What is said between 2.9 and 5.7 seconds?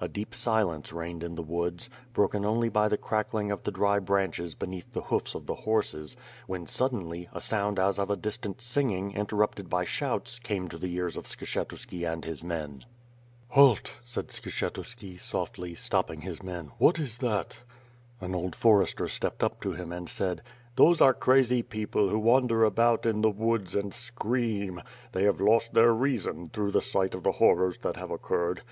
crackling of the dry branches beneath the hoofs of the